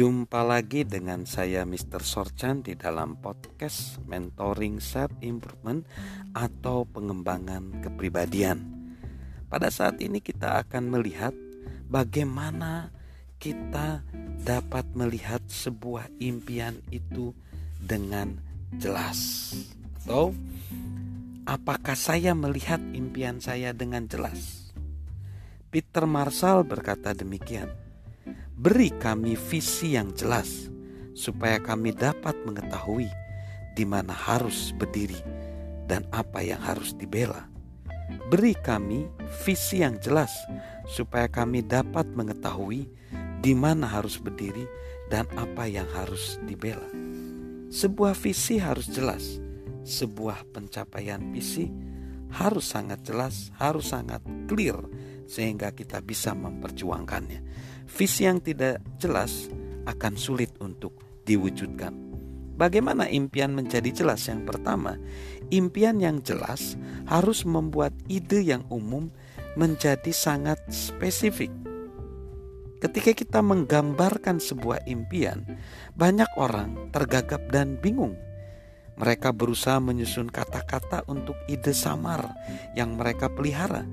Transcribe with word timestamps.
Jumpa 0.00 0.40
lagi 0.48 0.88
dengan 0.88 1.28
saya 1.28 1.68
Mr. 1.68 2.00
Sorchan 2.00 2.64
di 2.64 2.72
dalam 2.72 3.20
podcast 3.20 4.00
Mentoring 4.08 4.80
Self 4.80 5.12
Improvement 5.20 5.84
atau 6.32 6.88
pengembangan 6.88 7.84
kepribadian. 7.84 8.64
Pada 9.52 9.68
saat 9.68 10.00
ini 10.00 10.24
kita 10.24 10.64
akan 10.64 10.88
melihat 10.88 11.36
bagaimana 11.84 12.88
kita 13.36 14.00
dapat 14.40 14.88
melihat 14.96 15.44
sebuah 15.44 16.08
impian 16.16 16.80
itu 16.88 17.36
dengan 17.76 18.40
jelas. 18.80 19.52
Atau 20.00 20.32
apakah 21.44 21.92
saya 21.92 22.32
melihat 22.32 22.80
impian 22.96 23.36
saya 23.44 23.76
dengan 23.76 24.08
jelas? 24.08 24.72
Peter 25.68 26.08
Marshall 26.08 26.64
berkata 26.64 27.12
demikian 27.12 27.89
Beri 28.60 28.92
kami 28.92 29.40
visi 29.40 29.96
yang 29.96 30.12
jelas, 30.12 30.68
supaya 31.16 31.56
kami 31.56 31.96
dapat 31.96 32.36
mengetahui 32.44 33.08
di 33.72 33.88
mana 33.88 34.12
harus 34.12 34.76
berdiri 34.76 35.16
dan 35.88 36.04
apa 36.12 36.44
yang 36.44 36.60
harus 36.60 36.92
dibela. 36.92 37.48
Beri 38.28 38.52
kami 38.52 39.08
visi 39.48 39.80
yang 39.80 39.96
jelas, 39.96 40.28
supaya 40.84 41.24
kami 41.24 41.64
dapat 41.64 42.04
mengetahui 42.12 42.84
di 43.40 43.56
mana 43.56 43.88
harus 43.88 44.20
berdiri 44.20 44.68
dan 45.08 45.24
apa 45.40 45.64
yang 45.64 45.88
harus 45.96 46.36
dibela. 46.44 46.84
Sebuah 47.72 48.12
visi 48.12 48.60
harus 48.60 48.92
jelas, 48.92 49.40
sebuah 49.88 50.44
pencapaian 50.52 51.32
visi 51.32 51.72
harus 52.28 52.76
sangat 52.76 53.08
jelas, 53.08 53.48
harus 53.56 53.88
sangat 53.88 54.20
clear, 54.44 54.76
sehingga 55.30 55.70
kita 55.70 56.02
bisa 56.02 56.34
memperjuangkannya. 56.34 57.40
Visi 57.86 58.26
yang 58.26 58.42
tidak 58.42 58.82
jelas 58.98 59.46
akan 59.86 60.18
sulit 60.18 60.50
untuk 60.58 61.22
diwujudkan. 61.22 61.94
Bagaimana 62.58 63.06
impian 63.08 63.54
menjadi 63.54 63.88
jelas? 63.94 64.26
Yang 64.26 64.52
pertama, 64.52 64.98
impian 65.48 66.02
yang 66.02 66.20
jelas 66.20 66.74
harus 67.08 67.46
membuat 67.46 67.94
ide 68.10 68.42
yang 68.42 68.66
umum 68.68 69.08
menjadi 69.56 70.12
sangat 70.12 70.60
spesifik. 70.68 71.48
Ketika 72.80 73.12
kita 73.16 73.40
menggambarkan 73.40 74.40
sebuah 74.40 74.84
impian, 74.88 75.44
banyak 75.96 76.28
orang 76.36 76.92
tergagap 76.92 77.44
dan 77.52 77.80
bingung. 77.80 78.16
Mereka 79.00 79.32
berusaha 79.32 79.80
menyusun 79.80 80.28
kata-kata 80.28 81.08
untuk 81.08 81.36
ide 81.48 81.72
samar 81.72 82.28
yang 82.76 82.96
mereka 83.00 83.32
pelihara, 83.32 83.88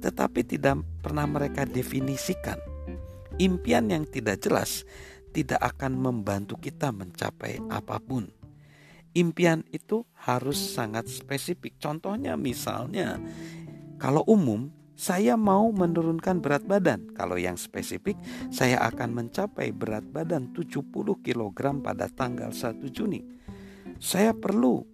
tetapi 0.00 0.42
tidak 0.42 0.80
pernah 1.04 1.28
mereka 1.28 1.68
definisikan. 1.68 2.56
Impian 3.36 3.88
yang 3.88 4.04
tidak 4.08 4.42
jelas 4.42 4.84
tidak 5.30 5.62
akan 5.62 5.94
membantu 5.96 6.58
kita 6.58 6.90
mencapai 6.90 7.62
apa 7.70 8.02
pun. 8.02 8.28
Impian 9.14 9.66
itu 9.70 10.06
harus 10.14 10.58
sangat 10.58 11.06
spesifik. 11.10 11.78
Contohnya 11.78 12.34
misalnya 12.38 13.18
kalau 13.98 14.22
umum 14.26 14.70
saya 15.00 15.32
mau 15.40 15.72
menurunkan 15.72 16.44
berat 16.44 16.68
badan. 16.68 17.08
Kalau 17.16 17.40
yang 17.40 17.56
spesifik, 17.56 18.20
saya 18.52 18.84
akan 18.84 19.16
mencapai 19.16 19.72
berat 19.72 20.04
badan 20.04 20.52
70 20.52 20.92
kg 21.24 21.58
pada 21.80 22.04
tanggal 22.12 22.52
1 22.52 22.84
Juni. 22.92 23.24
Saya 23.96 24.36
perlu 24.36 24.84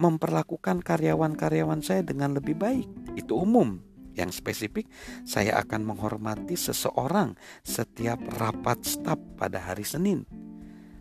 memperlakukan 0.00 0.80
karyawan-karyawan 0.80 1.84
saya 1.84 2.00
dengan 2.00 2.32
lebih 2.32 2.56
baik. 2.56 2.88
Itu 3.20 3.44
umum. 3.44 3.89
Yang 4.20 4.44
spesifik, 4.44 4.84
saya 5.24 5.56
akan 5.64 5.88
menghormati 5.88 6.52
seseorang 6.52 7.40
setiap 7.64 8.20
rapat 8.36 8.84
staf 8.84 9.16
pada 9.40 9.56
hari 9.64 9.88
Senin. 9.88 10.28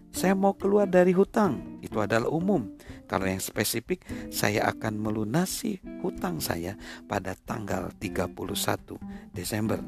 Saya 0.10 0.34
mau 0.34 0.56
keluar 0.56 0.88
dari 0.88 1.12
hutang, 1.12 1.84
itu 1.84 2.00
adalah 2.00 2.32
umum. 2.32 2.72
Kalau 3.12 3.28
yang 3.28 3.44
spesifik, 3.44 4.08
saya 4.32 4.72
akan 4.72 4.98
melunasi 4.98 5.84
hutang 6.00 6.40
saya 6.40 6.80
pada 7.06 7.36
tanggal 7.36 7.92
31 8.00 8.98
Desember. 9.36 9.84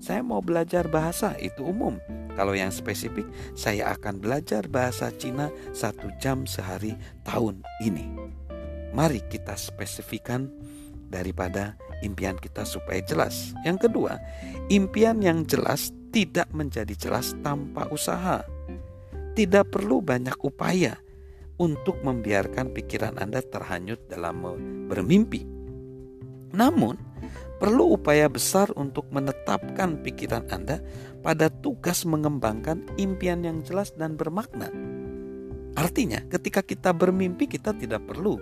Saya 0.00 0.22
mau 0.22 0.40
belajar 0.40 0.86
bahasa, 0.86 1.34
itu 1.42 1.66
umum. 1.66 1.98
Kalau 2.38 2.54
yang 2.54 2.70
spesifik, 2.70 3.26
saya 3.58 3.92
akan 3.98 4.22
belajar 4.22 4.64
bahasa 4.70 5.10
Cina 5.12 5.50
satu 5.74 6.08
jam 6.22 6.46
sehari 6.48 6.94
tahun 7.26 7.60
ini. 7.82 8.12
Mari 8.96 9.20
kita 9.28 9.60
spesifikan 9.60 10.48
daripada 11.08 11.78
impian 12.04 12.36
kita 12.36 12.66
supaya 12.66 13.00
jelas. 13.04 13.54
Yang 13.64 13.88
kedua, 13.88 14.18
impian 14.68 15.22
yang 15.22 15.46
jelas 15.48 15.94
tidak 16.12 16.48
menjadi 16.52 16.94
jelas 16.96 17.32
tanpa 17.40 17.88
usaha. 17.92 18.44
Tidak 19.36 19.68
perlu 19.68 20.00
banyak 20.00 20.36
upaya 20.40 20.96
untuk 21.60 22.00
membiarkan 22.00 22.72
pikiran 22.72 23.20
Anda 23.20 23.44
terhanyut 23.44 24.08
dalam 24.08 24.44
bermimpi. 24.88 25.44
Namun, 26.56 26.96
perlu 27.60 28.00
upaya 28.00 28.28
besar 28.32 28.72
untuk 28.76 29.08
menetapkan 29.12 30.00
pikiran 30.00 30.48
Anda 30.48 30.80
pada 31.20 31.52
tugas 31.52 32.08
mengembangkan 32.08 32.96
impian 32.96 33.44
yang 33.44 33.60
jelas 33.60 33.92
dan 33.96 34.16
bermakna. 34.16 34.72
Artinya, 35.76 36.24
ketika 36.32 36.64
kita 36.64 36.96
bermimpi, 36.96 37.44
kita 37.44 37.76
tidak 37.76 38.08
perlu 38.08 38.40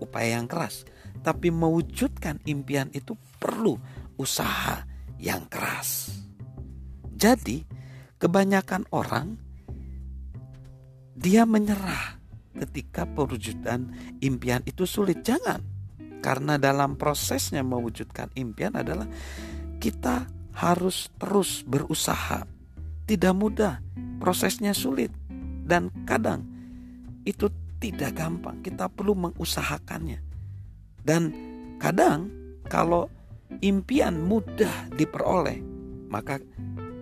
upaya 0.00 0.38
yang 0.38 0.48
keras, 0.48 0.84
tapi 1.24 1.50
mewujudkan 1.50 2.40
impian 2.44 2.92
itu 2.92 3.16
perlu 3.40 3.76
usaha 4.16 4.84
yang 5.20 5.48
keras. 5.48 6.12
Jadi, 7.16 7.64
kebanyakan 8.20 8.84
orang 8.92 9.36
dia 11.16 11.48
menyerah 11.48 12.20
ketika 12.52 13.08
perwujudan 13.08 13.92
impian 14.20 14.60
itu 14.68 14.84
sulit. 14.84 15.24
Jangan, 15.24 15.64
karena 16.20 16.60
dalam 16.60 16.96
prosesnya 17.00 17.64
mewujudkan 17.64 18.32
impian 18.36 18.76
adalah 18.76 19.08
kita 19.80 20.28
harus 20.56 21.12
terus 21.16 21.64
berusaha. 21.64 22.44
Tidak 23.06 23.34
mudah, 23.36 23.80
prosesnya 24.18 24.76
sulit, 24.76 25.12
dan 25.64 25.92
kadang 26.04 26.42
itu 27.22 27.48
tidak 27.80 28.16
gampang. 28.16 28.60
Kita 28.64 28.88
perlu 28.88 29.14
mengusahakannya. 29.14 30.20
Dan 31.06 31.22
kadang 31.78 32.30
kalau 32.66 33.06
impian 33.62 34.18
mudah 34.26 34.90
diperoleh, 34.98 35.62
maka 36.10 36.42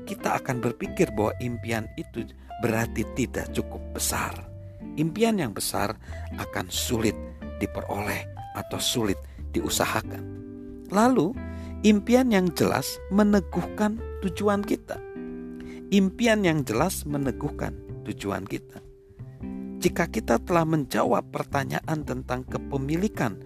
kita 0.04 0.36
akan 0.40 0.60
berpikir 0.60 1.08
bahwa 1.16 1.32
impian 1.40 1.88
itu 1.96 2.28
berarti 2.60 3.02
tidak 3.16 3.48
cukup 3.56 3.80
besar. 3.96 4.32
Impian 4.94 5.40
yang 5.40 5.50
besar 5.56 5.96
akan 6.38 6.68
sulit 6.70 7.16
diperoleh 7.58 8.28
atau 8.54 8.78
sulit 8.78 9.18
diusahakan. 9.50 10.22
Lalu, 10.92 11.34
impian 11.82 12.30
yang 12.30 12.52
jelas 12.52 13.00
meneguhkan 13.10 13.98
tujuan 14.22 14.62
kita. 14.62 15.00
Impian 15.90 16.44
yang 16.46 16.62
jelas 16.62 17.02
meneguhkan 17.08 17.74
tujuan 18.06 18.44
kita. 18.44 18.84
Jika 19.84 20.08
kita 20.08 20.40
telah 20.40 20.64
menjawab 20.64 21.28
pertanyaan 21.28 22.08
tentang 22.08 22.40
kepemilikan 22.48 23.36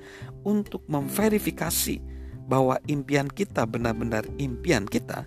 untuk 0.46 0.86
memverifikasi 0.86 1.98
bahwa 2.46 2.78
impian 2.86 3.26
kita 3.26 3.66
benar-benar 3.66 4.22
impian 4.38 4.86
kita, 4.86 5.26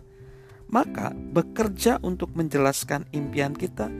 maka 0.71 1.11
bekerja 1.11 1.99
untuk 1.99 2.31
menjelaskan 2.31 3.11
impian 3.11 3.51
kita 3.51 3.91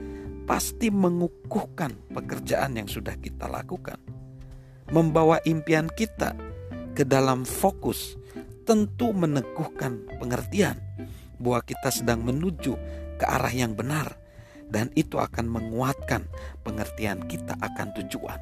pasti 0.48 0.88
mengukuhkan 0.88 2.00
pekerjaan 2.16 2.80
yang 2.80 2.88
sudah 2.88 3.20
kita 3.20 3.44
lakukan. 3.44 4.00
Membawa 4.88 5.36
impian 5.44 5.92
kita 5.92 6.32
ke 6.96 7.04
dalam 7.04 7.44
fokus 7.44 8.16
tentu 8.64 9.12
meneguhkan 9.12 10.00
pengertian 10.16 10.80
bahwa 11.36 11.60
kita 11.60 11.92
sedang 11.92 12.24
menuju 12.24 12.72
ke 13.20 13.24
arah 13.28 13.52
yang 13.52 13.76
benar 13.76 14.21
dan 14.72 14.88
itu 14.96 15.20
akan 15.20 15.46
menguatkan 15.52 16.24
pengertian 16.64 17.28
kita 17.28 17.52
akan 17.60 17.92
tujuan. 18.00 18.40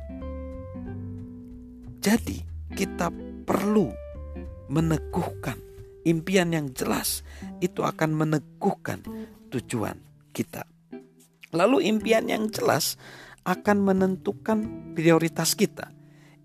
Jadi, 2.00 2.38
kita 2.72 3.10
perlu 3.44 3.90
meneguhkan 4.70 5.58
impian 6.06 6.54
yang 6.54 6.70
jelas 6.70 7.26
itu 7.58 7.82
akan 7.82 8.14
meneguhkan 8.14 9.02
tujuan 9.50 9.98
kita. 10.30 10.64
Lalu 11.50 11.90
impian 11.90 12.30
yang 12.30 12.46
jelas 12.48 12.94
akan 13.42 13.82
menentukan 13.82 14.58
prioritas 14.94 15.58
kita. 15.58 15.90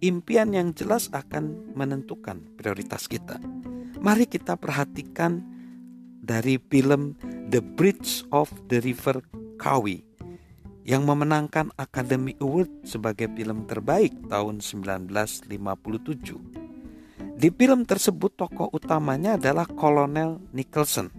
Impian 0.02 0.52
yang 0.52 0.74
jelas 0.74 1.14
akan 1.14 1.78
menentukan 1.78 2.42
prioritas 2.58 3.06
kita. 3.06 3.38
Mari 4.02 4.26
kita 4.26 4.58
perhatikan 4.58 5.46
dari 6.26 6.58
film 6.58 7.14
The 7.54 7.62
Bridge 7.62 8.26
of 8.34 8.50
the 8.68 8.82
River 8.82 9.22
Kawi 9.56 10.06
yang 10.86 11.02
memenangkan 11.04 11.74
Academy 11.82 12.38
Award 12.38 12.86
sebagai 12.86 13.26
film 13.34 13.66
terbaik 13.66 14.14
tahun 14.30 14.62
1957. 14.62 15.50
Di 17.36 17.50
film 17.52 17.84
tersebut 17.84 18.38
tokoh 18.38 18.70
utamanya 18.72 19.36
adalah 19.36 19.68
Kolonel 19.68 20.40
Nicholson 20.56 21.10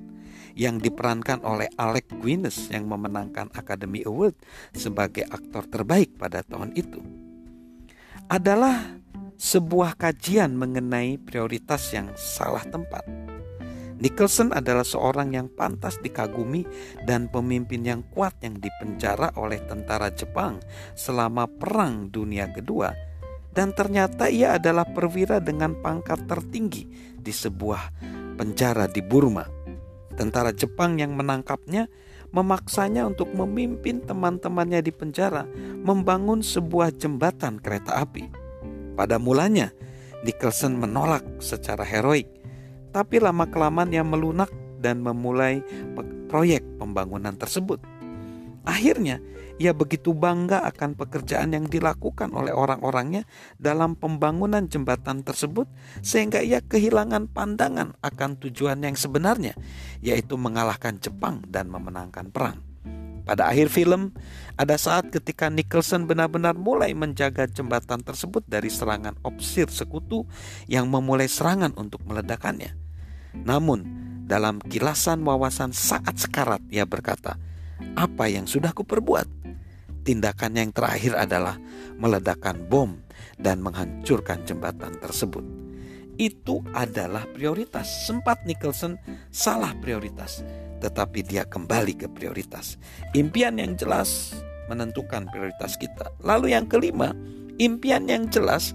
yang 0.57 0.81
diperankan 0.81 1.45
oleh 1.45 1.69
Alec 1.77 2.09
Guinness 2.25 2.73
yang 2.73 2.89
memenangkan 2.89 3.53
Academy 3.53 4.01
Award 4.09 4.41
sebagai 4.73 5.29
aktor 5.29 5.69
terbaik 5.69 6.17
pada 6.17 6.41
tahun 6.41 6.73
itu 6.73 7.05
adalah 8.33 8.97
sebuah 9.37 10.01
kajian 10.01 10.57
mengenai 10.57 11.21
prioritas 11.21 11.93
yang 11.93 12.09
salah 12.17 12.65
tempat. 12.65 13.05
Nicholson 13.97 14.53
adalah 14.53 14.85
seorang 14.85 15.33
yang 15.33 15.49
pantas 15.49 15.97
dikagumi 16.05 16.69
dan 17.09 17.33
pemimpin 17.33 17.81
yang 17.81 18.05
kuat 18.13 18.37
yang 18.45 18.61
dipenjara 18.61 19.33
oleh 19.41 19.61
tentara 19.65 20.13
Jepang 20.13 20.61
selama 20.93 21.49
Perang 21.49 22.13
Dunia 22.13 22.53
Kedua 22.53 23.07
dan 23.57 23.73
ternyata 23.73 24.29
ia 24.29 24.61
adalah 24.61 24.85
perwira 24.85 25.41
dengan 25.41 25.81
pangkat 25.81 26.29
tertinggi 26.29 26.85
di 27.17 27.33
sebuah 27.33 28.05
penjara 28.37 28.85
di 28.85 29.01
Burma. 29.01 29.49
Tentara 30.13 30.53
Jepang 30.53 31.01
yang 31.01 31.17
menangkapnya 31.17 31.89
memaksanya 32.37 33.09
untuk 33.09 33.33
memimpin 33.33 34.05
teman-temannya 34.05 34.85
di 34.85 34.93
penjara 34.93 35.49
membangun 35.81 36.45
sebuah 36.45 36.93
jembatan 37.01 37.57
kereta 37.57 38.05
api. 38.05 38.29
Pada 38.93 39.17
mulanya, 39.17 39.73
Nicholson 40.21 40.77
menolak 40.77 41.25
secara 41.41 41.85
heroik, 41.85 42.29
tapi 42.97 43.21
lama-kelamaan 43.21 43.93
ia 43.93 44.01
melunak 44.01 44.49
dan 44.81 45.05
memulai 45.05 45.61
proyek 46.33 46.65
pembangunan 46.81 47.37
tersebut. 47.37 47.77
Akhirnya, 48.65 49.21
ia 49.61 49.77
begitu 49.77 50.17
bangga 50.17 50.65
akan 50.65 50.97
pekerjaan 50.97 51.53
yang 51.53 51.69
dilakukan 51.69 52.33
oleh 52.33 52.57
orang-orangnya 52.57 53.29
dalam 53.61 54.01
pembangunan 54.01 54.65
jembatan 54.65 55.21
tersebut, 55.21 55.69
sehingga 56.01 56.41
ia 56.41 56.65
kehilangan 56.65 57.29
pandangan 57.29 58.01
akan 58.01 58.41
tujuan 58.49 58.81
yang 58.81 58.97
sebenarnya, 58.97 59.53
yaitu 60.01 60.41
mengalahkan 60.41 60.97
Jepang 60.97 61.45
dan 61.47 61.69
memenangkan 61.69 62.33
perang. 62.33 62.65
Pada 63.27 63.51
akhir 63.51 63.75
film, 63.75 64.15
ada 64.55 64.79
saat 64.79 65.11
ketika 65.11 65.51
Nicholson 65.51 66.07
benar-benar 66.07 66.55
mulai 66.55 66.95
menjaga 66.95 67.51
jembatan 67.51 67.99
tersebut 68.01 68.47
dari 68.47 68.71
serangan 68.71 69.19
opsir 69.27 69.67
sekutu 69.67 70.25
yang 70.71 70.87
memulai 70.87 71.27
serangan 71.27 71.75
untuk 71.75 72.07
meledakannya. 72.07 72.86
Namun, 73.45 73.85
dalam 74.27 74.59
kilasan 74.65 75.23
wawasan 75.23 75.75
saat 75.75 76.17
sekarat 76.19 76.63
ia 76.71 76.87
berkata, 76.89 77.37
apa 77.97 78.29
yang 78.29 78.45
sudah 78.49 78.73
kuperbuat. 78.73 79.29
Tindakan 80.07 80.55
yang 80.55 80.71
terakhir 80.71 81.19
adalah 81.19 81.59
meledakkan 81.99 82.63
bom 82.71 82.95
dan 83.43 83.59
menghancurkan 83.59 84.47
jembatan 84.47 84.95
tersebut. 85.03 85.43
Itu 86.17 86.63
adalah 86.73 87.27
prioritas. 87.35 88.07
Sempat 88.07 88.47
Nicholson 88.47 88.97
salah 89.35 89.75
prioritas, 89.83 90.47
tetapi 90.79 91.27
dia 91.27 91.43
kembali 91.43 91.99
ke 91.99 92.07
prioritas. 92.07 92.79
Impian 93.19 93.59
yang 93.59 93.75
jelas 93.75 94.39
menentukan 94.71 95.27
prioritas 95.31 95.75
kita. 95.75 96.15
Lalu 96.23 96.55
yang 96.55 96.71
kelima, 96.71 97.11
impian 97.59 98.07
yang 98.07 98.31
jelas 98.31 98.73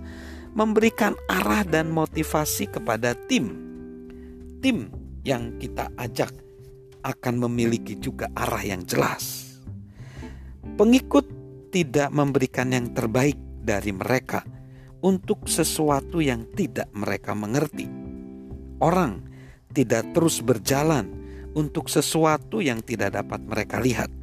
memberikan 0.52 1.16
arah 1.31 1.64
dan 1.64 1.90
motivasi 1.92 2.68
kepada 2.68 3.16
tim. 3.28 3.61
Tim 4.62 4.94
yang 5.25 5.58
kita 5.58 5.90
ajak 5.98 6.30
akan 7.02 7.36
memiliki 7.50 7.98
juga 7.98 8.30
arah 8.38 8.62
yang 8.62 8.86
jelas. 8.86 9.58
Pengikut 10.78 11.25
tidak 11.74 12.13
memberikan 12.13 12.69
yang 12.69 12.94
terbaik 12.94 13.38
dari 13.66 13.90
mereka 13.90 14.46
untuk 15.02 15.50
sesuatu 15.50 16.22
yang 16.22 16.46
tidak 16.54 16.94
mereka 16.94 17.34
mengerti. 17.34 17.90
Orang 18.81 19.25
tidak 19.74 20.13
terus 20.13 20.46
berjalan 20.46 21.10
untuk 21.57 21.90
sesuatu 21.90 22.62
yang 22.62 22.86
tidak 22.86 23.18
dapat 23.18 23.42
mereka 23.42 23.81
lihat. 23.81 24.14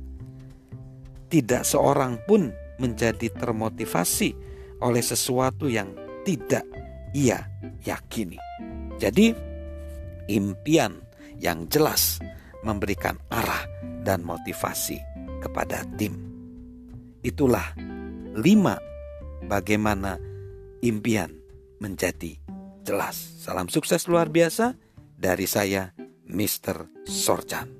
Tidak 1.28 1.66
seorang 1.66 2.22
pun 2.24 2.54
menjadi 2.78 3.28
termotivasi 3.34 4.30
oleh 4.80 5.02
sesuatu 5.02 5.66
yang 5.66 5.92
tidak 6.22 6.62
ia 7.10 7.42
yakini. 7.82 8.38
Jadi, 8.98 9.47
impian 10.28 11.02
yang 11.40 11.66
jelas 11.72 12.20
memberikan 12.62 13.16
arah 13.32 13.64
dan 14.04 14.22
motivasi 14.22 14.98
kepada 15.42 15.82
tim. 15.96 16.14
Itulah 17.24 17.74
lima 18.38 18.78
bagaimana 19.46 20.18
impian 20.82 21.34
menjadi 21.82 22.38
jelas. 22.82 23.16
Salam 23.42 23.66
sukses 23.70 24.06
luar 24.06 24.30
biasa 24.30 24.78
dari 25.18 25.46
saya, 25.50 25.94
Mr. 26.28 27.06
Sorjan. 27.06 27.77